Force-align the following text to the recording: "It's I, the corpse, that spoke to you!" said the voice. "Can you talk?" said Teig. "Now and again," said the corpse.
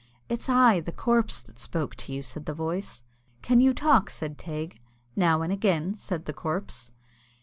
"It's 0.29 0.49
I, 0.49 0.79
the 0.79 0.91
corpse, 0.91 1.43
that 1.43 1.59
spoke 1.59 1.93
to 1.97 2.11
you!" 2.11 2.23
said 2.23 2.47
the 2.47 2.55
voice. 2.55 3.03
"Can 3.43 3.59
you 3.61 3.71
talk?" 3.71 4.09
said 4.09 4.35
Teig. 4.39 4.79
"Now 5.15 5.43
and 5.43 5.53
again," 5.53 5.93
said 5.95 6.25
the 6.25 6.33
corpse. 6.33 6.89